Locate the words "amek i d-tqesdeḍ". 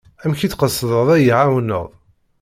0.23-1.07